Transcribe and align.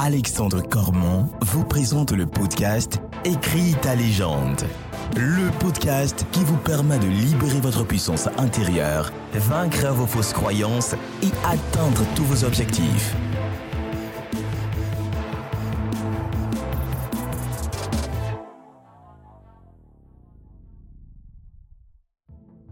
Alexandre 0.00 0.62
Cormon 0.62 1.28
vous 1.40 1.64
présente 1.64 2.12
le 2.12 2.24
podcast 2.24 3.00
Écris 3.24 3.74
ta 3.82 3.96
légende. 3.96 4.62
Le 5.16 5.50
podcast 5.58 6.24
qui 6.30 6.44
vous 6.44 6.56
permet 6.56 7.00
de 7.00 7.08
libérer 7.08 7.58
votre 7.60 7.84
puissance 7.84 8.28
intérieure, 8.38 9.12
vaincre 9.34 9.88
vos 9.88 10.06
fausses 10.06 10.32
croyances 10.32 10.94
et 11.20 11.32
atteindre 11.44 12.04
tous 12.14 12.22
vos 12.22 12.44
objectifs. 12.44 13.16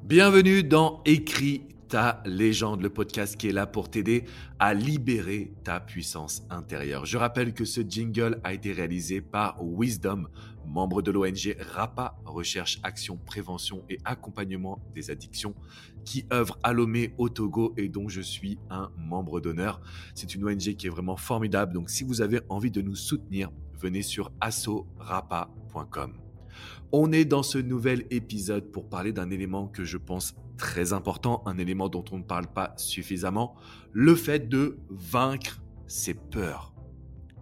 Bienvenue 0.04 0.62
dans 0.62 1.00
Écris 1.04 1.62
ta 1.88 2.22
légende, 2.24 2.82
le 2.82 2.90
podcast 2.90 3.36
qui 3.36 3.48
est 3.48 3.52
là 3.52 3.66
pour 3.66 3.90
t'aider 3.90 4.24
à 4.58 4.74
libérer 4.74 5.52
ta 5.64 5.80
puissance 5.80 6.42
intérieure. 6.50 7.06
Je 7.06 7.18
rappelle 7.18 7.54
que 7.54 7.64
ce 7.64 7.80
jingle 7.80 8.40
a 8.44 8.52
été 8.52 8.72
réalisé 8.72 9.20
par 9.20 9.58
Wisdom, 9.62 10.28
membre 10.66 11.02
de 11.02 11.10
l'ONG 11.10 11.56
RAPA, 11.74 12.18
Recherche, 12.24 12.80
Action, 12.82 13.16
Prévention 13.16 13.84
et 13.88 13.98
Accompagnement 14.04 14.80
des 14.94 15.10
Addictions, 15.10 15.54
qui 16.04 16.26
œuvre 16.32 16.58
à 16.62 16.72
Lomé 16.72 17.14
au 17.18 17.28
Togo 17.28 17.72
et 17.76 17.88
dont 17.88 18.08
je 18.08 18.20
suis 18.20 18.58
un 18.70 18.90
membre 18.96 19.40
d'honneur. 19.40 19.80
C'est 20.14 20.34
une 20.34 20.44
ONG 20.44 20.74
qui 20.76 20.86
est 20.86 20.90
vraiment 20.90 21.16
formidable, 21.16 21.72
donc 21.72 21.90
si 21.90 22.04
vous 22.04 22.20
avez 22.20 22.40
envie 22.48 22.70
de 22.70 22.82
nous 22.82 22.96
soutenir, 22.96 23.50
venez 23.78 24.02
sur 24.02 24.32
assorapa.com. 24.40 26.25
On 26.92 27.12
est 27.12 27.24
dans 27.24 27.42
ce 27.42 27.58
nouvel 27.58 28.06
épisode 28.10 28.70
pour 28.70 28.88
parler 28.88 29.12
d'un 29.12 29.30
élément 29.30 29.66
que 29.66 29.84
je 29.84 29.96
pense 29.96 30.34
très 30.56 30.92
important, 30.92 31.42
un 31.46 31.58
élément 31.58 31.88
dont 31.88 32.04
on 32.12 32.18
ne 32.18 32.22
parle 32.22 32.46
pas 32.46 32.74
suffisamment, 32.76 33.54
le 33.92 34.14
fait 34.14 34.48
de 34.48 34.78
vaincre 34.90 35.62
ses 35.86 36.14
peurs. 36.14 36.74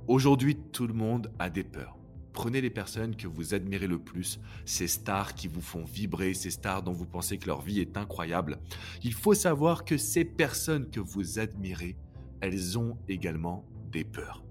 Aujourd'hui, 0.07 0.57
tout 0.73 0.87
le 0.87 0.95
monde 0.95 1.31
a 1.39 1.49
des 1.49 1.65
peurs. 1.65 1.97
Prenez 2.35 2.61
les 2.61 2.71
personnes 2.71 3.15
que 3.15 3.29
vous 3.29 3.55
admirez 3.55 3.87
le 3.87 3.98
plus, 3.98 4.41
ces 4.65 4.89
stars 4.89 5.34
qui 5.34 5.47
vous 5.47 5.61
font 5.61 5.84
vibrer, 5.84 6.34
ces 6.34 6.51
stars 6.51 6.83
dont 6.83 6.93
vous 6.93 7.06
pensez 7.06 7.39
que 7.39 7.47
leur 7.47 7.62
vie 7.62 7.81
est 7.81 7.97
incroyable. 7.97 8.59
Il 9.05 9.15
faut 9.15 9.34
savoir 9.34 9.84
que 9.84 9.97
ces 9.97 10.25
personnes 10.25 10.91
que 10.91 11.01
vous 11.01 11.39
admirez, 11.39 11.97
elles 12.41 12.77
ont 12.77 12.99
également 13.09 13.65
des 13.93 14.03
peurs. 14.05 14.44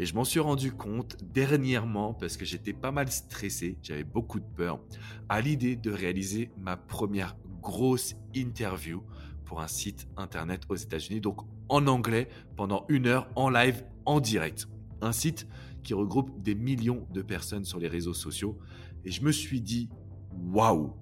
Et 0.00 0.06
je 0.06 0.14
m'en 0.14 0.24
suis 0.24 0.40
rendu 0.40 0.72
compte 0.72 1.18
dernièrement 1.22 2.14
parce 2.14 2.38
que 2.38 2.46
j'étais 2.46 2.72
pas 2.72 2.90
mal 2.90 3.12
stressé, 3.12 3.76
j'avais 3.82 4.02
beaucoup 4.02 4.40
de 4.40 4.46
peur, 4.56 4.80
à 5.28 5.42
l'idée 5.42 5.76
de 5.76 5.90
réaliser 5.90 6.50
ma 6.56 6.78
première 6.78 7.36
grosse 7.60 8.14
interview 8.32 9.02
pour 9.44 9.60
un 9.60 9.68
site 9.68 10.08
internet 10.16 10.62
aux 10.70 10.74
États-Unis, 10.74 11.20
donc 11.20 11.42
en 11.68 11.86
anglais, 11.86 12.30
pendant 12.56 12.86
une 12.88 13.08
heure, 13.08 13.28
en 13.36 13.50
live, 13.50 13.84
en 14.06 14.20
direct. 14.20 14.68
Un 15.02 15.12
site 15.12 15.46
qui 15.82 15.92
regroupe 15.92 16.42
des 16.42 16.54
millions 16.54 17.06
de 17.12 17.20
personnes 17.20 17.66
sur 17.66 17.78
les 17.78 17.88
réseaux 17.88 18.14
sociaux. 18.14 18.58
Et 19.04 19.10
je 19.10 19.22
me 19.22 19.32
suis 19.32 19.60
dit, 19.60 19.90
waouh, 20.32 20.94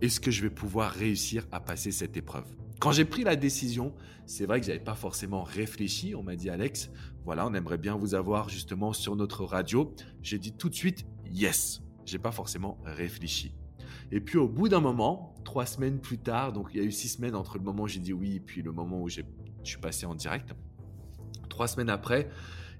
est-ce 0.00 0.20
que 0.20 0.30
je 0.30 0.40
vais 0.40 0.50
pouvoir 0.50 0.92
réussir 0.92 1.46
à 1.52 1.60
passer 1.60 1.92
cette 1.92 2.16
épreuve? 2.16 2.50
Quand 2.80 2.92
j'ai 2.92 3.04
pris 3.04 3.24
la 3.24 3.34
décision, 3.34 3.92
c'est 4.24 4.46
vrai 4.46 4.60
que 4.60 4.66
j'avais 4.66 4.78
pas 4.78 4.94
forcément 4.94 5.42
réfléchi. 5.42 6.14
On 6.14 6.22
m'a 6.22 6.36
dit, 6.36 6.48
Alex, 6.48 6.90
voilà, 7.24 7.44
on 7.46 7.52
aimerait 7.54 7.78
bien 7.78 7.96
vous 7.96 8.14
avoir 8.14 8.48
justement 8.48 8.92
sur 8.92 9.16
notre 9.16 9.44
radio. 9.44 9.92
J'ai 10.22 10.38
dit 10.38 10.52
tout 10.52 10.68
de 10.68 10.74
suite, 10.74 11.04
yes. 11.28 11.82
J'ai 12.04 12.18
pas 12.18 12.30
forcément 12.30 12.78
réfléchi. 12.84 13.52
Et 14.12 14.20
puis 14.20 14.38
au 14.38 14.48
bout 14.48 14.68
d'un 14.68 14.80
moment, 14.80 15.34
trois 15.44 15.66
semaines 15.66 15.98
plus 15.98 16.18
tard, 16.18 16.52
donc 16.52 16.68
il 16.72 16.80
y 16.80 16.80
a 16.80 16.86
eu 16.86 16.92
six 16.92 17.08
semaines 17.08 17.34
entre 17.34 17.58
le 17.58 17.64
moment 17.64 17.82
où 17.82 17.88
j'ai 17.88 17.98
dit 17.98 18.12
oui 18.12 18.36
et 18.36 18.40
puis 18.40 18.62
le 18.62 18.72
moment 18.72 19.02
où 19.02 19.08
je 19.08 19.22
suis 19.64 19.78
passé 19.78 20.06
en 20.06 20.14
direct. 20.14 20.54
Trois 21.48 21.66
semaines 21.66 21.90
après, 21.90 22.30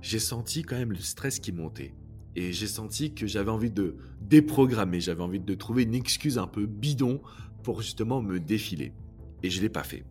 j'ai 0.01 0.21
senti 0.21 0.63
quand 0.63 0.77
même 0.77 0.93
le 0.93 1.01
stress 1.01 1.41
qui 1.41 1.51
montait. 1.51 1.95
Et 2.37 2.53
j'ai 2.53 2.69
senti 2.69 3.15
que 3.15 3.27
j'avais 3.27 3.51
envie 3.51 3.73
de 3.73 3.97
déprogrammer, 4.21 5.01
j'avais 5.01 5.23
envie 5.23 5.41
de 5.41 5.55
trouver 5.55 5.83
une 5.83 5.95
excuse 5.95 6.39
un 6.39 6.47
peu 6.47 6.67
bidon 6.67 7.21
pour 7.65 7.83
justement 7.83 8.23
me 8.23 8.39
défiler. 8.39 8.93
Et 9.43 9.51
je 9.51 9.59
ne 9.59 9.63
l'ai 9.63 9.69
pas 9.69 9.85
fait. 9.85 10.05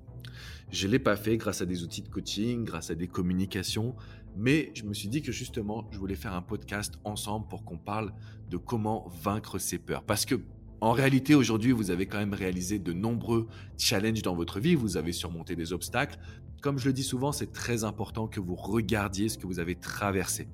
Je 0.69 0.88
ne 0.88 0.91
l'ai 0.91 0.99
pas 0.99 1.15
fait 1.15 1.38
grâce 1.38 1.61
à 1.61 1.65
des 1.65 1.83
outils 1.83 2.01
de 2.01 2.09
coaching, 2.09 2.65
grâce 2.65 2.89
à 2.89 2.95
des 2.95 3.07
communications, 3.07 3.95
mais 4.35 4.71
je 4.75 4.83
me 4.83 4.93
suis 4.93 5.07
dit 5.07 5.21
que 5.21 5.31
justement, 5.31 5.88
je 5.91 5.97
voulais 5.97 6.15
faire 6.15 6.33
un 6.33 6.41
podcast 6.41 6.95
ensemble 7.03 7.47
pour 7.47 7.63
qu'on 7.63 7.77
parle 7.77 8.13
de 8.49 8.57
comment 8.57 9.07
vaincre 9.23 9.59
ses 9.59 9.79
peurs. 9.79 10.03
Parce 10.03 10.25
que 10.25 10.35
en 10.79 10.91
réalité, 10.91 11.33
aujourd'hui, 11.33 11.71
vous 11.71 11.89
avez 11.89 12.05
quand 12.05 12.19
même 12.19 12.35
réalisé 12.35 12.77
de 12.77 12.93
nombreux 12.93 13.47
challenges 13.79 14.21
dans 14.21 14.35
votre 14.35 14.59
vie, 14.59 14.75
vous 14.75 14.95
avez 14.95 15.11
surmonté 15.11 15.55
des 15.55 15.73
obstacles. 15.73 16.19
Comme 16.61 16.77
je 16.77 16.85
le 16.85 16.94
dis 16.94 17.03
souvent, 17.03 17.31
c'est 17.31 17.51
très 17.51 17.83
important 17.83 18.27
que 18.27 18.39
vous 18.39 18.55
regardiez 18.55 19.29
ce 19.29 19.39
que 19.39 19.47
vous 19.47 19.59
avez 19.59 19.75
traversé. 19.75 20.47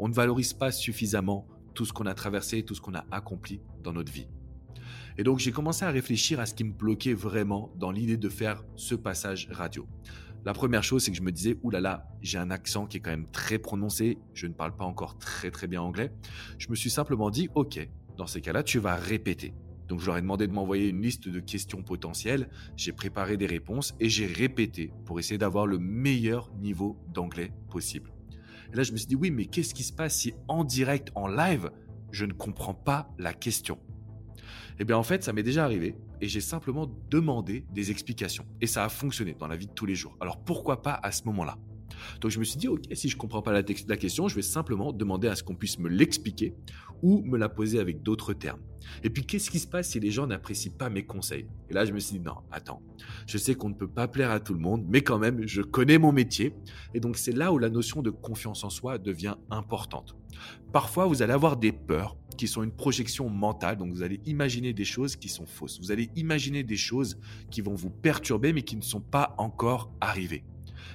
On 0.00 0.08
ne 0.08 0.14
valorise 0.14 0.52
pas 0.52 0.72
suffisamment 0.72 1.46
tout 1.74 1.84
ce 1.84 1.92
qu'on 1.92 2.06
a 2.06 2.14
traversé, 2.14 2.64
tout 2.64 2.74
ce 2.74 2.80
qu'on 2.80 2.94
a 2.94 3.04
accompli 3.12 3.60
dans 3.84 3.92
notre 3.92 4.12
vie. 4.12 4.26
Et 5.16 5.24
donc 5.24 5.38
j'ai 5.38 5.52
commencé 5.52 5.84
à 5.84 5.90
réfléchir 5.90 6.40
à 6.40 6.46
ce 6.46 6.54
qui 6.54 6.64
me 6.64 6.72
bloquait 6.72 7.14
vraiment 7.14 7.72
dans 7.76 7.90
l'idée 7.90 8.16
de 8.16 8.28
faire 8.28 8.64
ce 8.76 8.94
passage 8.94 9.48
radio. 9.50 9.86
La 10.44 10.52
première 10.52 10.84
chose, 10.84 11.02
c'est 11.02 11.10
que 11.10 11.16
je 11.16 11.22
me 11.22 11.32
disais, 11.32 11.58
oulala, 11.62 12.06
j'ai 12.22 12.38
un 12.38 12.50
accent 12.50 12.86
qui 12.86 12.98
est 12.98 13.00
quand 13.00 13.10
même 13.10 13.28
très 13.30 13.58
prononcé, 13.58 14.18
je 14.34 14.46
ne 14.46 14.52
parle 14.52 14.74
pas 14.76 14.84
encore 14.84 15.18
très 15.18 15.50
très 15.50 15.66
bien 15.66 15.82
anglais. 15.82 16.12
Je 16.58 16.68
me 16.70 16.76
suis 16.76 16.90
simplement 16.90 17.30
dit, 17.30 17.48
ok, 17.54 17.86
dans 18.16 18.26
ces 18.26 18.40
cas-là, 18.40 18.62
tu 18.62 18.78
vas 18.78 18.94
répéter. 18.94 19.52
Donc 19.88 20.00
je 20.00 20.06
leur 20.06 20.18
ai 20.18 20.20
demandé 20.20 20.46
de 20.46 20.52
m'envoyer 20.52 20.88
une 20.88 21.00
liste 21.00 21.28
de 21.28 21.40
questions 21.40 21.82
potentielles, 21.82 22.50
j'ai 22.76 22.92
préparé 22.92 23.36
des 23.36 23.46
réponses 23.46 23.94
et 24.00 24.08
j'ai 24.08 24.26
répété 24.26 24.92
pour 25.06 25.18
essayer 25.18 25.38
d'avoir 25.38 25.66
le 25.66 25.78
meilleur 25.78 26.52
niveau 26.60 26.98
d'anglais 27.12 27.52
possible. 27.70 28.12
Et 28.72 28.76
là 28.76 28.82
je 28.82 28.92
me 28.92 28.98
suis 28.98 29.06
dit 29.06 29.14
oui 29.14 29.30
mais 29.30 29.46
qu'est-ce 29.46 29.72
qui 29.72 29.82
se 29.82 29.94
passe 29.94 30.18
si 30.18 30.34
en 30.46 30.64
direct, 30.64 31.10
en 31.14 31.26
live, 31.26 31.70
je 32.10 32.26
ne 32.26 32.34
comprends 32.34 32.74
pas 32.74 33.10
la 33.18 33.32
question? 33.32 33.78
Eh 34.80 34.84
bien 34.84 34.96
en 34.96 35.02
fait 35.02 35.24
ça 35.24 35.32
m'est 35.32 35.42
déjà 35.42 35.64
arrivé 35.64 35.96
et 36.20 36.28
j'ai 36.28 36.40
simplement 36.40 36.90
demandé 37.10 37.64
des 37.72 37.90
explications 37.90 38.46
et 38.60 38.66
ça 38.66 38.84
a 38.84 38.88
fonctionné 38.88 39.34
dans 39.38 39.48
la 39.48 39.56
vie 39.56 39.66
de 39.66 39.72
tous 39.72 39.86
les 39.86 39.94
jours. 39.94 40.16
Alors 40.20 40.38
pourquoi 40.38 40.82
pas 40.82 40.98
à 41.02 41.12
ce 41.12 41.24
moment-là? 41.24 41.58
Donc 42.20 42.30
je 42.30 42.38
me 42.38 42.44
suis 42.44 42.58
dit, 42.58 42.68
ok, 42.68 42.84
si 42.92 43.08
je 43.08 43.16
ne 43.16 43.20
comprends 43.20 43.42
pas 43.42 43.52
la, 43.52 43.62
la, 43.62 43.96
question, 43.96 44.28
je 44.28 44.34
vais 44.34 44.42
simplement 44.42 44.92
demander 44.92 45.28
à 45.28 45.34
ce 45.34 45.42
qu'on 45.42 45.54
puisse 45.54 45.78
me 45.78 45.88
l'expliquer 45.88 46.54
ou 47.02 47.22
me 47.22 47.38
la 47.38 47.48
poser 47.48 47.78
avec 47.78 48.02
d'autres 48.02 48.32
termes. 48.32 48.60
Et 49.02 49.10
puis 49.10 49.24
qu'est-ce 49.24 49.50
qui 49.50 49.58
se 49.58 49.66
passe 49.66 49.90
si 49.90 50.00
les 50.00 50.10
gens 50.10 50.26
n'apprécient 50.26 50.72
pas 50.76 50.90
mes 50.90 51.04
conseils? 51.04 51.46
Et 51.70 51.74
là 51.74 51.84
je 51.84 51.92
me 51.92 51.98
suis 51.98 52.18
dit, 52.18 52.24
non, 52.24 52.36
attends, 52.50 52.82
je 53.26 53.38
sais 53.38 53.54
qu'on 53.54 53.68
ne 53.68 53.74
peut 53.74 53.88
pas 53.88 54.08
plaire 54.08 54.30
à 54.30 54.40
tout 54.40 54.54
le 54.54 54.60
monde, 54.60 54.84
mais 54.88 55.02
quand 55.02 55.18
même, 55.18 55.46
je 55.46 55.62
connais 55.62 55.98
mon 55.98 56.12
métier. 56.12 56.54
Et 56.94 57.00
donc 57.00 57.16
c'est 57.16 57.32
là 57.32 57.52
où 57.52 57.58
la 57.58 57.70
notion 57.70 58.02
de 58.02 58.10
confiance 58.10 58.64
en 58.64 58.70
soi 58.70 58.98
devient 58.98 59.34
importante. 59.50 60.16
Parfois, 60.72 61.06
vous 61.06 61.22
allez 61.22 61.32
avoir 61.32 61.56
des 61.56 61.72
peurs 61.72 62.16
qui 62.38 62.48
sont 62.48 62.62
une 62.62 62.72
projection 62.72 63.28
mentale, 63.28 63.76
donc 63.76 63.92
vous 63.92 64.02
allez 64.02 64.20
imaginer 64.24 64.72
des 64.72 64.84
choses 64.84 65.16
qui 65.16 65.28
sont 65.28 65.44
fausses. 65.44 65.78
Vous 65.80 65.92
allez 65.92 66.08
imaginer 66.16 66.62
des 66.62 66.76
choses 66.76 67.18
qui 67.50 67.60
vont 67.60 67.74
vous 67.74 67.90
perturber, 67.90 68.54
mais 68.54 68.62
qui 68.62 68.76
ne 68.76 68.82
sont 68.82 69.00
pas 69.00 69.34
encore 69.36 69.92
arrivées. 70.00 70.44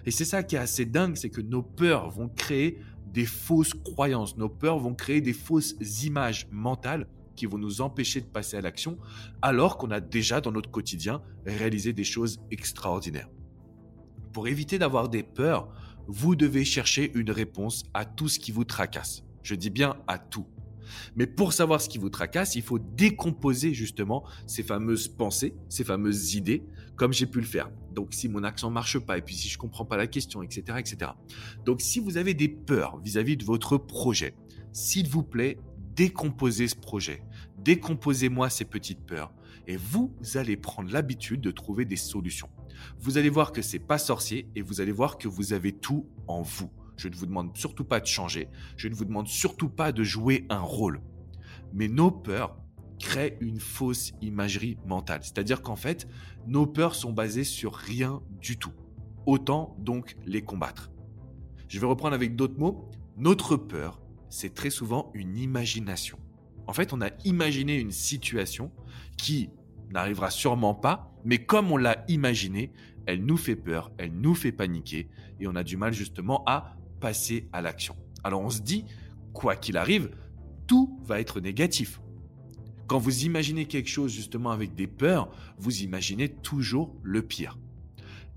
Et 0.05 0.11
c'est 0.11 0.25
ça 0.25 0.41
qui 0.41 0.55
est 0.55 0.59
assez 0.59 0.85
dingue, 0.85 1.15
c'est 1.15 1.29
que 1.29 1.41
nos 1.41 1.61
peurs 1.61 2.09
vont 2.09 2.29
créer 2.29 2.79
des 3.13 3.25
fausses 3.25 3.73
croyances, 3.73 4.37
nos 4.37 4.49
peurs 4.49 4.79
vont 4.79 4.95
créer 4.95 5.21
des 5.21 5.33
fausses 5.33 5.75
images 6.03 6.47
mentales 6.51 7.07
qui 7.35 7.45
vont 7.45 7.57
nous 7.57 7.81
empêcher 7.81 8.21
de 8.21 8.25
passer 8.25 8.57
à 8.57 8.61
l'action, 8.61 8.97
alors 9.41 9.77
qu'on 9.77 9.91
a 9.91 9.99
déjà 9.99 10.39
dans 10.39 10.51
notre 10.51 10.71
quotidien 10.71 11.21
réalisé 11.45 11.93
des 11.93 12.03
choses 12.03 12.39
extraordinaires. 12.51 13.29
Pour 14.31 14.47
éviter 14.47 14.79
d'avoir 14.79 15.09
des 15.09 15.23
peurs, 15.23 15.67
vous 16.07 16.35
devez 16.35 16.65
chercher 16.65 17.11
une 17.15 17.31
réponse 17.31 17.83
à 17.93 18.05
tout 18.05 18.29
ce 18.29 18.39
qui 18.39 18.51
vous 18.51 18.65
tracasse. 18.65 19.23
Je 19.41 19.55
dis 19.55 19.69
bien 19.69 19.95
à 20.07 20.17
tout. 20.17 20.45
Mais 21.15 21.27
pour 21.27 21.53
savoir 21.53 21.81
ce 21.81 21.89
qui 21.89 21.97
vous 21.97 22.09
tracasse, 22.09 22.55
il 22.55 22.61
faut 22.61 22.79
décomposer 22.79 23.73
justement 23.73 24.23
ces 24.47 24.63
fameuses 24.63 25.07
pensées, 25.07 25.55
ces 25.69 25.83
fameuses 25.83 26.35
idées, 26.35 26.63
comme 26.95 27.13
j'ai 27.13 27.25
pu 27.25 27.39
le 27.39 27.45
faire. 27.45 27.69
Donc 27.93 28.13
si 28.13 28.29
mon 28.29 28.43
accent 28.43 28.69
marche 28.69 28.99
pas, 28.99 29.17
et 29.17 29.21
puis 29.21 29.35
si 29.35 29.49
je 29.49 29.57
comprends 29.57 29.85
pas 29.85 29.97
la 29.97 30.07
question, 30.07 30.41
etc., 30.41 30.77
etc. 30.79 31.11
Donc 31.65 31.81
si 31.81 31.99
vous 31.99 32.17
avez 32.17 32.33
des 32.33 32.49
peurs 32.49 32.99
vis-à-vis 32.99 33.37
de 33.37 33.45
votre 33.45 33.77
projet, 33.77 34.35
s'il 34.71 35.07
vous 35.07 35.23
plaît, 35.23 35.57
décomposez 35.95 36.67
ce 36.67 36.75
projet. 36.75 37.23
Décomposez-moi 37.59 38.49
ces 38.49 38.65
petites 38.65 39.05
peurs. 39.05 39.31
Et 39.67 39.77
vous 39.77 40.13
allez 40.35 40.57
prendre 40.57 40.91
l'habitude 40.91 41.41
de 41.41 41.51
trouver 41.51 41.85
des 41.85 41.95
solutions. 41.95 42.49
Vous 42.99 43.17
allez 43.17 43.29
voir 43.29 43.51
que 43.51 43.61
c'est 43.61 43.79
pas 43.79 43.97
sorcier 43.97 44.49
et 44.55 44.61
vous 44.61 44.81
allez 44.81 44.91
voir 44.91 45.17
que 45.17 45.27
vous 45.27 45.53
avez 45.53 45.71
tout 45.71 46.07
en 46.27 46.41
vous. 46.41 46.69
Je 46.97 47.07
ne 47.07 47.15
vous 47.15 47.25
demande 47.25 47.55
surtout 47.57 47.83
pas 47.83 47.99
de 47.99 48.05
changer. 48.05 48.49
Je 48.77 48.87
ne 48.87 48.95
vous 48.95 49.05
demande 49.05 49.27
surtout 49.27 49.69
pas 49.69 49.91
de 49.91 50.03
jouer 50.03 50.45
un 50.49 50.61
rôle. 50.61 51.01
Mais 51.73 51.87
nos 51.87 52.11
peurs 52.11 52.57
créent 52.99 53.37
une 53.41 53.59
fausse 53.59 54.13
imagerie 54.21 54.77
mentale. 54.85 55.21
C'est-à-dire 55.23 55.61
qu'en 55.61 55.75
fait, 55.75 56.07
nos 56.47 56.65
peurs 56.65 56.95
sont 56.95 57.11
basées 57.11 57.43
sur 57.43 57.73
rien 57.73 58.21
du 58.39 58.57
tout. 58.57 58.73
Autant 59.25 59.75
donc 59.79 60.15
les 60.25 60.41
combattre. 60.41 60.91
Je 61.67 61.79
vais 61.79 61.87
reprendre 61.87 62.13
avec 62.13 62.35
d'autres 62.35 62.59
mots. 62.59 62.89
Notre 63.17 63.57
peur, 63.57 64.01
c'est 64.29 64.53
très 64.53 64.69
souvent 64.69 65.11
une 65.13 65.37
imagination. 65.37 66.17
En 66.67 66.73
fait, 66.73 66.93
on 66.93 67.01
a 67.01 67.09
imaginé 67.25 67.79
une 67.79 67.91
situation 67.91 68.71
qui 69.17 69.49
n'arrivera 69.91 70.31
sûrement 70.31 70.73
pas, 70.73 71.13
mais 71.25 71.45
comme 71.45 71.71
on 71.71 71.77
l'a 71.77 72.03
imaginé, 72.07 72.71
elle 73.05 73.25
nous 73.25 73.37
fait 73.37 73.55
peur, 73.55 73.91
elle 73.97 74.13
nous 74.13 74.33
fait 74.33 74.51
paniquer, 74.51 75.09
et 75.39 75.47
on 75.47 75.55
a 75.55 75.63
du 75.63 75.77
mal 75.77 75.93
justement 75.93 76.43
à 76.47 76.75
passer 77.03 77.49
à 77.51 77.61
l'action. 77.61 77.97
Alors 78.23 78.41
on 78.41 78.49
se 78.49 78.61
dit, 78.61 78.85
quoi 79.33 79.57
qu'il 79.57 79.75
arrive, 79.75 80.09
tout 80.67 80.97
va 81.03 81.19
être 81.19 81.41
négatif. 81.41 81.99
Quand 82.87 82.97
vous 82.97 83.25
imaginez 83.25 83.65
quelque 83.65 83.89
chose 83.89 84.13
justement 84.13 84.51
avec 84.51 84.73
des 84.73 84.87
peurs, 84.87 85.29
vous 85.57 85.81
imaginez 85.81 86.29
toujours 86.29 86.95
le 87.03 87.21
pire. 87.21 87.59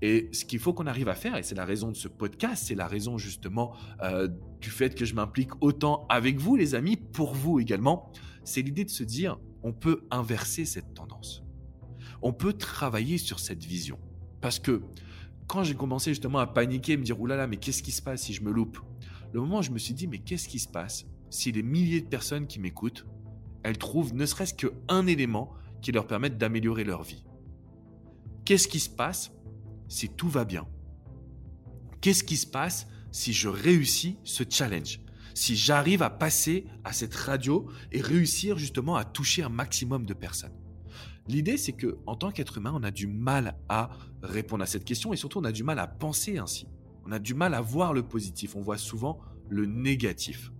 Et 0.01 0.27
ce 0.33 0.43
qu'il 0.43 0.59
faut 0.59 0.73
qu'on 0.73 0.85
arrive 0.85 1.07
à 1.07 1.15
faire, 1.15 1.37
et 1.37 1.43
c'est 1.43 1.55
la 1.55 1.63
raison 1.63 1.91
de 1.91 1.95
ce 1.95 2.09
podcast, 2.09 2.65
c'est 2.67 2.75
la 2.75 2.87
raison 2.87 3.17
justement 3.17 3.73
euh, 4.03 4.27
du 4.59 4.69
fait 4.69 4.95
que 4.95 5.05
je 5.05 5.15
m'implique 5.15 5.51
autant 5.61 6.05
avec 6.09 6.37
vous 6.37 6.57
les 6.57 6.75
amis, 6.75 6.97
pour 6.97 7.33
vous 7.33 7.61
également, 7.61 8.11
c'est 8.43 8.61
l'idée 8.61 8.83
de 8.83 8.89
se 8.89 9.05
dire, 9.05 9.39
on 9.63 9.71
peut 9.71 10.01
inverser 10.11 10.65
cette 10.65 10.93
tendance. 10.93 11.41
On 12.21 12.33
peut 12.33 12.51
travailler 12.51 13.17
sur 13.17 13.39
cette 13.39 13.63
vision. 13.63 13.97
Parce 14.41 14.59
que 14.59 14.81
quand 15.47 15.63
j'ai 15.63 15.75
commencé 15.75 16.11
justement 16.11 16.39
à 16.39 16.47
paniquer, 16.47 16.97
me 16.97 17.03
dire, 17.03 17.19
oulala, 17.19 17.47
mais 17.47 17.57
qu'est-ce 17.57 17.81
qui 17.81 17.91
se 17.91 18.01
passe 18.01 18.23
si 18.23 18.33
je 18.33 18.43
me 18.43 18.51
loupe? 18.51 18.79
Le 19.31 19.39
moment 19.39 19.59
où 19.59 19.61
je 19.61 19.71
me 19.71 19.79
suis 19.79 19.93
dit, 19.93 20.07
mais 20.07 20.19
qu'est-ce 20.19 20.47
qui 20.47 20.59
se 20.59 20.67
passe 20.67 21.05
si 21.29 21.51
les 21.51 21.63
milliers 21.63 22.01
de 22.01 22.07
personnes 22.07 22.47
qui 22.47 22.59
m'écoutent, 22.59 23.05
elles 23.63 23.77
trouvent 23.77 24.13
ne 24.13 24.25
serait-ce 24.25 24.53
qu'un 24.53 25.07
élément 25.07 25.53
qui 25.81 25.91
leur 25.91 26.07
permette 26.07 26.37
d'améliorer 26.37 26.83
leur 26.83 27.03
vie? 27.03 27.25
Qu'est-ce 28.45 28.67
qui 28.67 28.79
se 28.79 28.89
passe 28.89 29.31
si 29.87 30.09
tout 30.09 30.29
va 30.29 30.45
bien? 30.45 30.67
Qu'est-ce 32.01 32.23
qui 32.23 32.37
se 32.37 32.47
passe 32.47 32.87
si 33.11 33.33
je 33.33 33.47
réussis 33.47 34.17
ce 34.23 34.43
challenge? 34.49 35.01
Si 35.33 35.55
j'arrive 35.55 36.01
à 36.01 36.09
passer 36.09 36.65
à 36.83 36.93
cette 36.93 37.15
radio 37.15 37.69
et 37.91 38.01
réussir 38.01 38.57
justement 38.57 38.95
à 38.95 39.05
toucher 39.05 39.43
un 39.43 39.49
maximum 39.49 40.05
de 40.05 40.13
personnes? 40.13 40.55
L'idée, 41.27 41.57
c'est 41.57 41.73
que 41.73 41.97
en 42.05 42.15
tant 42.15 42.31
qu'être 42.31 42.57
humain, 42.57 42.73
on 42.75 42.83
a 42.83 42.91
du 42.91 43.07
mal 43.07 43.57
à 43.69 43.89
répondre 44.21 44.63
à 44.63 44.65
cette 44.65 44.85
question 44.85 45.13
et 45.13 45.17
surtout, 45.17 45.39
on 45.39 45.43
a 45.43 45.51
du 45.51 45.63
mal 45.63 45.79
à 45.79 45.87
penser 45.87 46.37
ainsi. 46.37 46.67
On 47.05 47.11
a 47.11 47.19
du 47.19 47.33
mal 47.33 47.53
à 47.53 47.61
voir 47.61 47.93
le 47.93 48.03
positif. 48.03 48.55
On 48.55 48.61
voit 48.61 48.77
souvent 48.77 49.19
le 49.49 49.65
négatif. 49.65 50.51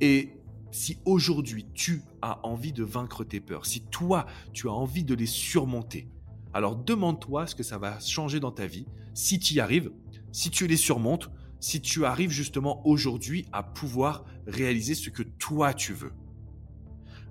Et 0.00 0.32
si 0.70 0.98
aujourd'hui 1.04 1.66
tu 1.74 2.02
as 2.22 2.44
envie 2.46 2.72
de 2.72 2.84
vaincre 2.84 3.24
tes 3.24 3.40
peurs, 3.40 3.66
si 3.66 3.82
toi 3.82 4.26
tu 4.52 4.68
as 4.68 4.72
envie 4.72 5.04
de 5.04 5.14
les 5.14 5.26
surmonter, 5.26 6.08
alors 6.52 6.76
demande-toi 6.76 7.46
ce 7.46 7.54
que 7.54 7.62
ça 7.62 7.78
va 7.78 7.98
changer 8.00 8.40
dans 8.40 8.52
ta 8.52 8.66
vie 8.66 8.86
si 9.14 9.38
tu 9.38 9.54
y 9.54 9.60
arrives, 9.60 9.90
si 10.32 10.50
tu 10.50 10.66
les 10.66 10.76
surmontes, 10.76 11.30
si 11.60 11.80
tu 11.80 12.04
arrives 12.04 12.30
justement 12.30 12.86
aujourd'hui 12.86 13.46
à 13.52 13.62
pouvoir 13.62 14.24
réaliser 14.46 14.94
ce 14.94 15.10
que 15.10 15.22
toi 15.22 15.74
tu 15.74 15.92
veux. 15.92 16.12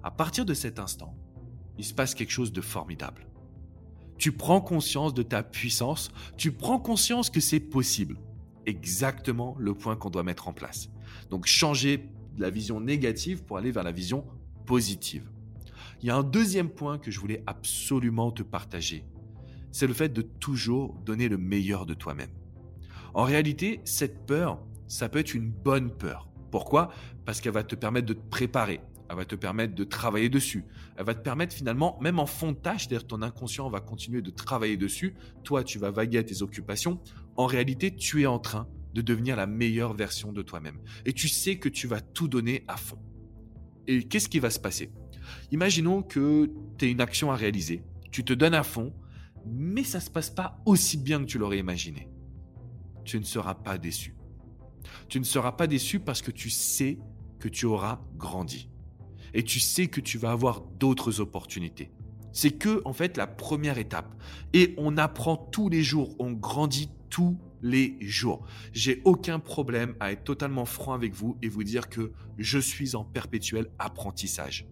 À 0.04 0.12
partir 0.12 0.46
de 0.46 0.54
cet 0.54 0.80
instant, 0.80 1.16
il 1.78 1.86
se 1.86 1.94
passe 1.94 2.16
quelque 2.16 2.32
chose 2.32 2.52
de 2.52 2.62
formidable. 2.62 3.28
Tu 4.18 4.32
prends 4.32 4.62
conscience 4.62 5.14
de 5.14 5.24
ta 5.24 5.44
puissance, 5.44 6.12
tu 6.38 6.52
prends 6.52 6.80
conscience 6.80 7.30
que 7.30 7.40
c'est 7.40 7.60
possible. 7.60 8.18
Exactement 8.66 9.56
le 9.60 9.74
point 9.74 9.96
qu'on 9.96 10.10
doit 10.10 10.24
mettre 10.24 10.48
en 10.48 10.54
place. 10.54 10.90
Donc 11.30 11.46
changer 11.46 12.10
la 12.38 12.50
vision 12.50 12.80
négative 12.80 13.44
pour 13.44 13.58
aller 13.58 13.72
vers 13.72 13.84
la 13.84 13.92
vision 13.92 14.26
positive. 14.66 15.30
Il 16.02 16.08
y 16.08 16.12
a 16.12 16.16
un 16.16 16.24
deuxième 16.24 16.70
point 16.70 16.98
que 16.98 17.12
je 17.12 17.20
voulais 17.20 17.44
absolument 17.48 18.32
te 18.32 18.44
partager. 18.44 19.06
C'est 19.72 19.88
le 19.88 19.94
fait 19.94 20.10
de 20.10 20.22
toujours 20.22 20.94
donner 21.06 21.30
le 21.30 21.38
meilleur 21.38 21.86
de 21.86 21.94
toi-même. 21.94 22.30
En 23.14 23.24
réalité, 23.24 23.82
cette 23.84 24.26
peur, 24.26 24.60
ça 24.88 25.10
peut 25.10 25.20
être 25.20 25.34
une 25.34 25.50
bonne 25.50 25.92
peur. 25.92 26.30
Pourquoi? 26.52 26.92
Parce 27.26 27.42
qu'elle 27.42 27.54
va 27.54 27.64
te 27.64 27.76
permettre 27.76 28.08
de 28.08 28.14
te 28.14 28.30
préparer, 28.30 28.80
elle 29.10 29.16
va 29.16 29.26
te 29.26 29.36
permettre 29.36 29.74
de 29.74 29.84
travailler 29.84 30.30
dessus. 30.30 30.66
Elle 30.98 31.06
va 31.06 31.14
te 31.14 31.22
permettre 31.22 31.56
finalement, 31.56 31.98
même 32.02 32.20
en 32.20 32.26
fond 32.26 32.52
de 32.52 32.58
tâche, 32.58 32.88
c'est-à-dire 32.88 33.08
ton 33.08 33.22
inconscient 33.22 33.70
va 33.70 33.80
continuer 33.80 34.22
de 34.22 34.30
travailler 34.30 34.78
dessus. 34.78 35.16
Toi, 35.44 35.64
tu 35.64 35.80
vas 35.80 35.92
vaguer 35.92 36.18
à 36.18 36.24
tes 36.24 36.42
occupations. 36.42 37.00
En 37.36 37.46
réalité, 37.46 37.96
tu 37.96 38.24
es 38.24 38.26
en 38.26 38.40
train 38.40 38.68
de 38.94 39.02
devenir 39.02 39.36
la 39.36 39.48
meilleure 39.48 39.94
version 39.94 40.32
de 40.32 40.42
toi-même. 40.42 40.80
Et 41.06 41.14
tu 41.14 41.28
sais 41.28 41.58
que 41.58 41.70
tu 41.70 41.88
vas 41.88 42.02
tout 42.02 42.28
donner 42.28 42.64
à 42.68 42.78
fond. 42.78 43.00
Et 43.88 44.04
qu'est-ce 44.04 44.28
qui 44.28 44.40
va 44.40 44.50
se 44.50 44.60
passer? 44.60 44.92
Imaginons 45.52 46.02
que 46.02 46.52
tu 46.78 46.86
as 46.86 46.88
une 46.90 47.02
action 47.02 47.32
à 47.32 47.36
réaliser, 47.36 47.84
tu 48.12 48.24
te 48.24 48.34
donnes 48.34 48.54
à 48.54 48.64
fond, 48.64 48.94
mais 49.46 49.84
ça 49.84 50.00
ne 50.00 50.04
se 50.04 50.10
passe 50.10 50.30
pas 50.30 50.62
aussi 50.66 50.98
bien 50.98 51.20
que 51.20 51.26
tu 51.26 51.38
l'aurais 51.38 51.60
imaginé. 51.60 52.10
Tu 53.06 53.20
ne 53.20 53.24
seras 53.24 53.56
pas 53.56 53.78
déçu. 53.78 54.16
Tu 55.08 55.20
ne 55.20 55.26
seras 55.26 55.54
pas 55.54 55.68
déçu 55.68 56.00
parce 56.00 56.22
que 56.22 56.32
tu 56.32 56.50
sais 56.50 57.00
que 57.40 57.48
tu 57.48 57.66
auras 57.66 58.02
grandi. 58.16 58.70
Et 59.34 59.44
tu 59.44 59.60
sais 59.60 59.88
que 59.88 60.02
tu 60.02 60.18
vas 60.18 60.32
avoir 60.32 60.62
d'autres 60.62 61.20
opportunités. 61.20 61.92
C'est 62.32 62.52
que, 62.52 62.82
en 62.86 62.94
fait, 62.94 63.18
la 63.18 63.28
première 63.28 63.78
étape. 63.78 64.16
Et 64.54 64.74
on 64.78 64.98
apprend 64.98 65.38
tous 65.38 65.70
les 65.70 65.84
jours, 65.84 66.16
on 66.20 66.32
grandit 66.34 66.90
tous 67.10 67.38
les 67.62 67.98
jours. 68.02 68.46
J'ai 68.74 69.02
aucun 69.06 69.40
problème 69.40 69.96
à 70.00 70.12
être 70.12 70.24
totalement 70.24 70.66
franc 70.66 70.94
avec 70.94 71.14
vous 71.14 71.38
et 71.42 71.50
vous 71.50 71.64
dire 71.64 71.90
que 71.90 72.12
je 72.38 72.60
suis 72.60 72.96
en 72.96 73.04
perpétuel 73.04 73.68
apprentissage. 73.80 74.68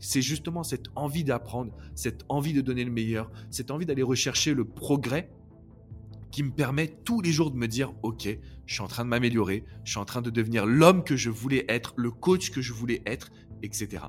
C'est 0.00 0.22
justement 0.22 0.62
cette 0.62 0.86
envie 0.94 1.24
d'apprendre, 1.24 1.72
cette 1.94 2.24
envie 2.28 2.52
de 2.52 2.60
donner 2.60 2.84
le 2.84 2.90
meilleur, 2.90 3.30
cette 3.50 3.70
envie 3.70 3.86
d'aller 3.86 4.02
rechercher 4.02 4.54
le 4.54 4.64
progrès 4.64 5.30
qui 6.30 6.42
me 6.42 6.50
permet 6.50 6.88
tous 7.04 7.20
les 7.20 7.32
jours 7.32 7.50
de 7.50 7.56
me 7.56 7.66
dire, 7.66 7.92
OK, 8.02 8.28
je 8.66 8.72
suis 8.72 8.82
en 8.82 8.86
train 8.86 9.04
de 9.04 9.08
m'améliorer, 9.08 9.64
je 9.84 9.92
suis 9.92 9.98
en 9.98 10.04
train 10.04 10.20
de 10.22 10.30
devenir 10.30 10.66
l'homme 10.66 11.02
que 11.02 11.16
je 11.16 11.30
voulais 11.30 11.64
être, 11.68 11.94
le 11.96 12.10
coach 12.10 12.50
que 12.50 12.60
je 12.60 12.72
voulais 12.72 13.02
être, 13.06 13.30
etc. 13.62 14.04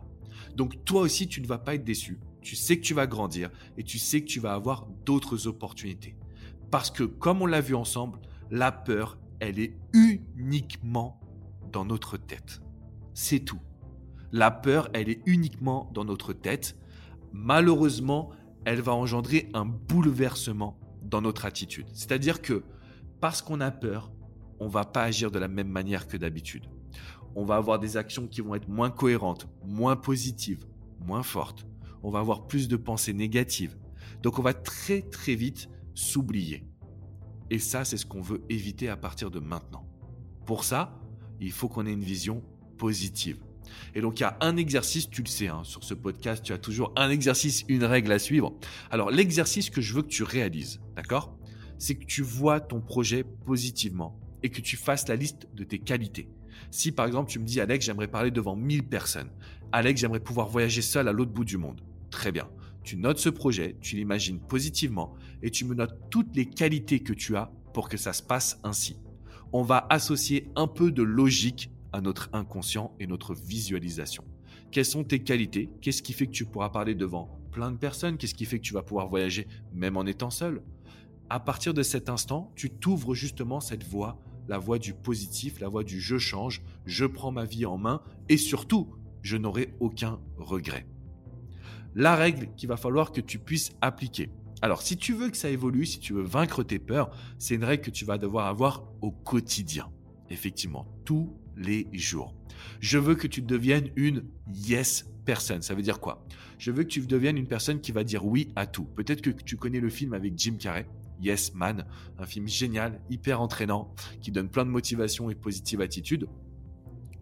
Donc 0.55 0.83
toi 0.85 1.01
aussi, 1.01 1.27
tu 1.27 1.41
ne 1.41 1.47
vas 1.47 1.57
pas 1.57 1.75
être 1.75 1.83
déçu. 1.83 2.19
Tu 2.41 2.55
sais 2.55 2.77
que 2.77 2.83
tu 2.83 2.93
vas 2.93 3.07
grandir 3.07 3.49
et 3.77 3.83
tu 3.83 3.99
sais 3.99 4.21
que 4.21 4.27
tu 4.27 4.39
vas 4.39 4.53
avoir 4.53 4.87
d'autres 5.05 5.47
opportunités. 5.47 6.15
Parce 6.71 6.91
que 6.91 7.03
comme 7.03 7.41
on 7.41 7.45
l'a 7.45 7.61
vu 7.61 7.75
ensemble, 7.75 8.19
la 8.51 8.71
peur, 8.71 9.17
elle 9.39 9.59
est 9.59 9.77
uniquement 9.93 11.19
dans 11.71 11.85
notre 11.85 12.17
tête. 12.17 12.61
C'est 13.13 13.39
tout. 13.39 13.59
La 14.31 14.51
peur, 14.51 14.89
elle 14.93 15.09
est 15.09 15.21
uniquement 15.25 15.89
dans 15.93 16.05
notre 16.05 16.33
tête. 16.33 16.77
Malheureusement, 17.31 18.31
elle 18.65 18.81
va 18.81 18.93
engendrer 18.93 19.49
un 19.53 19.65
bouleversement 19.65 20.79
dans 21.03 21.21
notre 21.21 21.45
attitude. 21.45 21.87
C'est-à-dire 21.93 22.41
que 22.41 22.63
parce 23.19 23.41
qu'on 23.41 23.61
a 23.61 23.71
peur, 23.71 24.11
on 24.59 24.67
va 24.67 24.85
pas 24.85 25.03
agir 25.03 25.31
de 25.31 25.39
la 25.39 25.47
même 25.47 25.69
manière 25.69 26.07
que 26.07 26.17
d'habitude. 26.17 26.69
On 27.35 27.45
va 27.45 27.55
avoir 27.55 27.79
des 27.79 27.97
actions 27.97 28.27
qui 28.27 28.41
vont 28.41 28.55
être 28.55 28.67
moins 28.67 28.89
cohérentes, 28.89 29.47
moins 29.63 29.95
positives, 29.95 30.65
moins 30.99 31.23
fortes. 31.23 31.65
On 32.03 32.09
va 32.09 32.19
avoir 32.19 32.47
plus 32.47 32.67
de 32.67 32.75
pensées 32.75 33.13
négatives. 33.13 33.77
Donc 34.21 34.39
on 34.39 34.41
va 34.41 34.53
très 34.53 35.01
très 35.01 35.35
vite 35.35 35.69
s'oublier. 35.93 36.65
Et 37.49 37.59
ça, 37.59 37.85
c'est 37.85 37.97
ce 37.97 38.05
qu'on 38.05 38.21
veut 38.21 38.43
éviter 38.49 38.89
à 38.89 38.97
partir 38.97 39.31
de 39.31 39.39
maintenant. 39.39 39.87
Pour 40.45 40.63
ça, 40.63 40.99
il 41.39 41.51
faut 41.51 41.67
qu'on 41.67 41.85
ait 41.85 41.93
une 41.93 42.03
vision 42.03 42.43
positive. 42.77 43.39
Et 43.93 44.01
donc 44.01 44.19
il 44.19 44.23
y 44.23 44.25
a 44.25 44.37
un 44.41 44.57
exercice, 44.57 45.09
tu 45.09 45.21
le 45.21 45.27
sais, 45.27 45.47
hein, 45.47 45.63
sur 45.63 45.83
ce 45.83 45.93
podcast, 45.93 46.43
tu 46.43 46.53
as 46.53 46.57
toujours 46.57 46.91
un 46.95 47.09
exercice, 47.09 47.65
une 47.67 47.83
règle 47.83 48.11
à 48.11 48.19
suivre. 48.19 48.57
Alors 48.89 49.11
l'exercice 49.11 49.69
que 49.69 49.81
je 49.81 49.93
veux 49.93 50.01
que 50.01 50.07
tu 50.07 50.23
réalises, 50.23 50.79
d'accord? 50.95 51.37
C'est 51.77 51.95
que 51.95 52.05
tu 52.05 52.21
vois 52.21 52.59
ton 52.59 52.81
projet 52.81 53.23
positivement 53.23 54.19
et 54.43 54.49
que 54.49 54.61
tu 54.61 54.75
fasses 54.75 55.07
la 55.07 55.15
liste 55.15 55.47
de 55.53 55.63
tes 55.63 55.79
qualités. 55.79 56.29
Si 56.71 56.91
par 56.91 57.05
exemple 57.05 57.29
tu 57.29 57.39
me 57.39 57.45
dis 57.45 57.59
Alex, 57.61 57.85
j'aimerais 57.85 58.07
parler 58.07 58.31
devant 58.31 58.55
1000 58.55 58.83
personnes. 58.83 59.29
Alex, 59.71 60.01
j'aimerais 60.01 60.19
pouvoir 60.19 60.47
voyager 60.47 60.81
seul 60.81 61.07
à 61.07 61.11
l'autre 61.11 61.31
bout 61.31 61.45
du 61.45 61.57
monde. 61.57 61.81
Très 62.09 62.31
bien. 62.31 62.49
Tu 62.83 62.97
notes 62.97 63.19
ce 63.19 63.29
projet, 63.29 63.75
tu 63.81 63.95
l'imagines 63.95 64.39
positivement 64.39 65.13
et 65.43 65.51
tu 65.51 65.65
me 65.65 65.75
notes 65.75 65.95
toutes 66.09 66.35
les 66.35 66.45
qualités 66.45 67.01
que 67.01 67.13
tu 67.13 67.35
as 67.35 67.51
pour 67.73 67.89
que 67.89 67.97
ça 67.97 68.13
se 68.13 68.23
passe 68.23 68.59
ainsi. 68.63 68.97
On 69.51 69.63
va 69.63 69.85
associer 69.89 70.49
un 70.55 70.67
peu 70.67 70.91
de 70.91 71.03
logique 71.03 71.71
à 71.91 72.01
notre 72.01 72.29
inconscient 72.33 72.95
et 72.99 73.07
notre 73.07 73.33
visualisation. 73.33 74.23
Quelles 74.71 74.85
sont 74.85 75.03
tes 75.03 75.19
qualités? 75.19 75.69
Qu'est-ce 75.81 76.03
qui 76.03 76.13
fait 76.13 76.27
que 76.27 76.31
tu 76.31 76.45
pourras 76.45 76.69
parler 76.69 76.95
devant 76.95 77.39
plein 77.51 77.71
de 77.71 77.77
personnes? 77.77 78.17
Qu'est-ce 78.17 78.35
qui 78.35 78.45
fait 78.45 78.59
que 78.59 78.63
tu 78.63 78.73
vas 78.73 78.83
pouvoir 78.83 79.07
voyager 79.07 79.47
même 79.73 79.97
en 79.97 80.05
étant 80.05 80.29
seul? 80.29 80.61
À 81.29 81.39
partir 81.39 81.73
de 81.73 81.83
cet 81.83 82.09
instant, 82.09 82.51
tu 82.55 82.69
t'ouvres 82.69 83.13
justement 83.13 83.59
cette 83.59 83.83
voie, 83.83 84.19
la 84.49 84.57
voie 84.57 84.79
du 84.79 84.93
positif, 84.93 85.59
la 85.59 85.69
voie 85.69 85.83
du 85.83 86.01
je 86.01 86.17
change, 86.17 86.61
je 86.85 87.05
prends 87.05 87.31
ma 87.31 87.45
vie 87.45 87.67
en 87.67 87.77
main 87.77 88.01
et 88.27 88.37
surtout, 88.37 88.89
je 89.21 89.37
n'aurai 89.37 89.75
aucun 89.79 90.19
regret. 90.37 90.87
La 91.95 92.15
règle 92.15 92.49
qu'il 92.57 92.67
va 92.67 92.75
falloir 92.75 93.11
que 93.11 93.21
tu 93.21 93.37
puisses 93.37 93.71
appliquer. 93.79 94.31
Alors, 94.61 94.81
si 94.81 94.97
tu 94.97 95.13
veux 95.13 95.29
que 95.29 95.37
ça 95.37 95.49
évolue, 95.49 95.85
si 95.85 95.99
tu 95.99 96.13
veux 96.13 96.23
vaincre 96.23 96.63
tes 96.63 96.79
peurs, 96.79 97.11
c'est 97.37 97.55
une 97.55 97.63
règle 97.63 97.83
que 97.83 97.91
tu 97.91 98.05
vas 98.05 98.17
devoir 98.17 98.47
avoir 98.47 98.85
au 99.01 99.11
quotidien. 99.11 99.89
Effectivement, 100.31 100.87
tous 101.05 101.37
les 101.55 101.87
jours. 101.93 102.35
Je 102.79 102.97
veux 102.97 103.15
que 103.15 103.27
tu 103.27 103.41
deviennes 103.41 103.89
une 103.95 104.23
yes 104.47 105.05
personne. 105.25 105.61
Ça 105.61 105.75
veut 105.75 105.81
dire 105.83 105.99
quoi? 105.99 106.25
Je 106.57 106.71
veux 106.71 106.83
que 106.83 106.89
tu 106.89 107.01
deviennes 107.01 107.37
une 107.37 107.47
personne 107.47 107.81
qui 107.81 107.91
va 107.91 108.03
dire 108.03 108.25
oui 108.25 108.51
à 108.55 108.65
tout. 108.65 108.85
Peut-être 108.85 109.21
que 109.21 109.29
tu 109.29 109.57
connais 109.57 109.79
le 109.79 109.89
film 109.89 110.13
avec 110.13 110.33
Jim 110.37 110.55
Carrey. 110.59 110.87
Yes 111.21 111.53
Man, 111.53 111.85
un 112.17 112.25
film 112.25 112.47
génial, 112.47 113.01
hyper 113.09 113.41
entraînant, 113.41 113.93
qui 114.21 114.31
donne 114.31 114.49
plein 114.49 114.65
de 114.65 114.71
motivation 114.71 115.29
et 115.29 115.35
positive 115.35 115.81
attitude. 115.81 116.27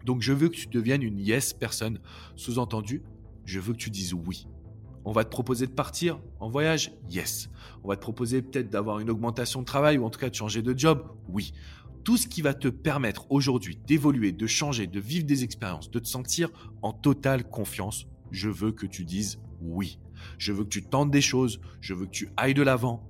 Donc 0.04 0.22
je 0.22 0.32
veux 0.32 0.48
que 0.48 0.56
tu 0.56 0.68
deviennes 0.68 1.02
une 1.02 1.18
yes 1.18 1.52
personne. 1.52 2.00
Sous-entendu, 2.36 3.02
je 3.44 3.60
veux 3.60 3.72
que 3.72 3.78
tu 3.78 3.90
dises 3.90 4.14
oui. 4.14 4.46
On 5.04 5.12
va 5.12 5.24
te 5.24 5.30
proposer 5.30 5.66
de 5.66 5.72
partir 5.72 6.20
en 6.38 6.48
voyage? 6.48 6.92
Yes. 7.10 7.48
On 7.82 7.88
va 7.88 7.96
te 7.96 8.02
proposer 8.02 8.42
peut-être 8.42 8.68
d'avoir 8.68 8.98
une 9.00 9.10
augmentation 9.10 9.60
de 9.60 9.64
travail 9.64 9.98
ou 9.98 10.04
en 10.04 10.10
tout 10.10 10.20
cas 10.20 10.28
de 10.28 10.34
changer 10.34 10.60
de 10.62 10.76
job? 10.76 11.06
Oui. 11.28 11.52
tout 12.04 12.16
ce 12.16 12.26
qui 12.26 12.40
va 12.40 12.54
te 12.54 12.68
permettre 12.68 13.26
aujourd'hui 13.30 13.78
d'évoluer, 13.86 14.32
de 14.32 14.46
changer, 14.46 14.86
de 14.86 14.98
vivre 14.98 15.26
des 15.26 15.44
expériences, 15.44 15.90
de 15.90 15.98
te 15.98 16.08
sentir 16.08 16.48
en 16.80 16.92
totale 16.94 17.46
confiance, 17.48 18.06
je 18.30 18.48
veux 18.48 18.72
que 18.72 18.86
tu 18.86 19.04
dises 19.04 19.40
oui. 19.60 19.98
Je 20.38 20.52
veux 20.52 20.64
que 20.64 20.70
tu 20.70 20.82
tentes 20.82 21.10
des 21.10 21.20
choses, 21.20 21.60
je 21.82 21.92
veux 21.92 22.06
que 22.06 22.10
tu 22.10 22.30
ailles 22.38 22.54
de 22.54 22.62
l'avant, 22.62 23.06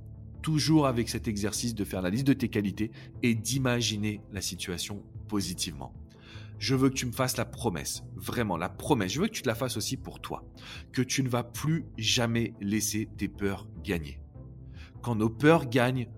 toujours 0.48 0.86
avec 0.86 1.10
cet 1.10 1.28
exercice 1.28 1.74
de 1.74 1.84
faire 1.84 2.00
la 2.00 2.08
liste 2.08 2.26
de 2.26 2.32
tes 2.32 2.48
qualités 2.48 2.90
et 3.22 3.34
d'imaginer 3.34 4.22
la 4.32 4.40
situation 4.40 5.02
positivement. 5.28 5.92
Je 6.58 6.74
veux 6.74 6.88
que 6.88 6.94
tu 6.94 7.04
me 7.04 7.12
fasses 7.12 7.36
la 7.36 7.44
promesse, 7.44 8.02
vraiment 8.16 8.56
la 8.56 8.70
promesse, 8.70 9.12
je 9.12 9.20
veux 9.20 9.26
que 9.26 9.32
tu 9.34 9.42
te 9.42 9.48
la 9.48 9.54
fasses 9.54 9.76
aussi 9.76 9.98
pour 9.98 10.22
toi, 10.22 10.50
que 10.90 11.02
tu 11.02 11.22
ne 11.22 11.28
vas 11.28 11.42
plus 11.44 11.84
jamais 11.98 12.54
laisser 12.62 13.10
tes 13.18 13.28
peurs 13.28 13.68
gagner. 13.84 14.22
Quand 15.02 15.16
nos 15.16 15.28
peurs 15.28 15.68
gagnent, 15.68 16.08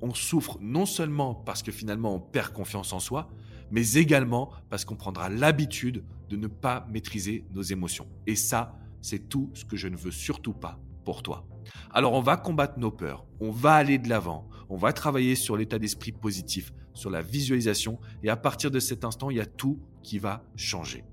on 0.00 0.14
souffre 0.14 0.56
non 0.62 0.86
seulement 0.86 1.34
parce 1.34 1.62
que 1.62 1.70
finalement 1.70 2.14
on 2.14 2.20
perd 2.20 2.54
confiance 2.54 2.94
en 2.94 3.00
soi, 3.00 3.28
mais 3.70 3.92
également 3.96 4.50
parce 4.70 4.86
qu'on 4.86 4.96
prendra 4.96 5.28
l'habitude 5.28 6.06
de 6.30 6.36
ne 6.36 6.46
pas 6.46 6.86
maîtriser 6.90 7.44
nos 7.52 7.60
émotions. 7.60 8.08
Et 8.26 8.34
ça, 8.34 8.78
c'est 9.02 9.28
tout 9.28 9.50
ce 9.52 9.66
que 9.66 9.76
je 9.76 9.88
ne 9.88 9.96
veux 9.98 10.10
surtout 10.10 10.54
pas 10.54 10.80
pour 11.04 11.22
toi. 11.22 11.46
Alors 11.90 12.14
on 12.14 12.20
va 12.20 12.36
combattre 12.36 12.78
nos 12.78 12.90
peurs, 12.90 13.26
on 13.40 13.50
va 13.50 13.74
aller 13.74 13.98
de 13.98 14.08
l'avant, 14.08 14.48
on 14.68 14.76
va 14.76 14.92
travailler 14.92 15.34
sur 15.34 15.56
l'état 15.56 15.78
d'esprit 15.78 16.12
positif, 16.12 16.72
sur 16.92 17.10
la 17.10 17.22
visualisation, 17.22 17.98
et 18.22 18.30
à 18.30 18.36
partir 18.36 18.70
de 18.70 18.80
cet 18.80 19.04
instant, 19.04 19.30
il 19.30 19.36
y 19.36 19.40
a 19.40 19.46
tout 19.46 19.80
qui 20.02 20.18
va 20.18 20.44
changer. 20.56 21.04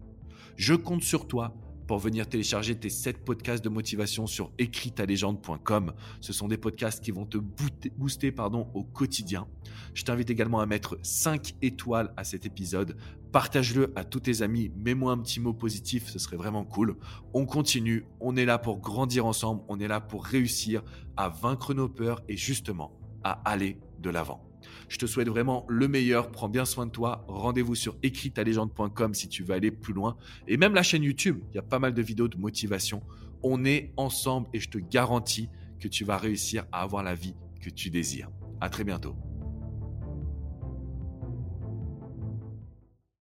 Je 0.55 0.73
compte 0.73 1.03
sur 1.03 1.27
toi 1.27 1.53
pour 1.87 1.99
venir 1.99 2.25
télécharger 2.29 2.75
tes 2.75 2.89
7 2.89 3.25
podcasts 3.25 3.63
de 3.63 3.67
motivation 3.67 4.25
sur 4.25 4.53
écritalégende.com. 4.57 5.93
Ce 6.21 6.31
sont 6.31 6.47
des 6.47 6.57
podcasts 6.57 7.03
qui 7.03 7.11
vont 7.11 7.25
te 7.25 7.37
booster 7.37 8.33
au 8.73 8.83
quotidien. 8.83 9.45
Je 9.93 10.03
t'invite 10.03 10.29
également 10.29 10.61
à 10.61 10.65
mettre 10.65 10.97
5 11.01 11.55
étoiles 11.61 12.13
à 12.15 12.23
cet 12.23 12.45
épisode. 12.45 12.95
Partage-le 13.31 13.93
à 13.95 14.03
tous 14.03 14.19
tes 14.19 14.41
amis. 14.41 14.71
Mets-moi 14.75 15.13
un 15.13 15.17
petit 15.17 15.39
mot 15.39 15.53
positif, 15.53 16.09
ce 16.09 16.19
serait 16.19 16.35
vraiment 16.35 16.65
cool. 16.65 16.97
On 17.33 17.45
continue. 17.45 18.05
On 18.19 18.35
est 18.35 18.43
là 18.43 18.57
pour 18.57 18.79
grandir 18.79 19.25
ensemble. 19.25 19.61
On 19.69 19.79
est 19.79 19.87
là 19.87 20.01
pour 20.01 20.25
réussir 20.25 20.83
à 21.15 21.29
vaincre 21.29 21.73
nos 21.73 21.87
peurs 21.87 22.21
et 22.27 22.35
justement 22.35 22.91
à 23.23 23.41
aller 23.49 23.77
de 23.99 24.09
l'avant. 24.09 24.43
Je 24.89 24.97
te 24.97 25.05
souhaite 25.05 25.29
vraiment 25.29 25.65
le 25.69 25.87
meilleur. 25.87 26.29
Prends 26.29 26.49
bien 26.49 26.65
soin 26.65 26.85
de 26.85 26.91
toi. 26.91 27.23
Rendez-vous 27.29 27.75
sur 27.75 27.95
écritalégende.com 28.03 29.13
si 29.13 29.29
tu 29.29 29.43
veux 29.43 29.53
aller 29.53 29.71
plus 29.71 29.93
loin. 29.93 30.17
Et 30.47 30.57
même 30.57 30.73
la 30.73 30.83
chaîne 30.83 31.03
YouTube, 31.03 31.39
il 31.51 31.55
y 31.55 31.59
a 31.59 31.63
pas 31.63 31.79
mal 31.79 31.93
de 31.93 32.01
vidéos 32.01 32.27
de 32.27 32.37
motivation. 32.37 33.01
On 33.43 33.63
est 33.63 33.93
ensemble 33.95 34.49
et 34.53 34.59
je 34.59 34.69
te 34.69 34.77
garantis 34.77 35.47
que 35.79 35.87
tu 35.87 36.03
vas 36.03 36.17
réussir 36.17 36.65
à 36.71 36.81
avoir 36.81 37.01
la 37.01 37.15
vie 37.15 37.35
que 37.61 37.69
tu 37.69 37.89
désires. 37.89 38.29
À 38.59 38.69
très 38.69 38.83
bientôt. 38.83 39.15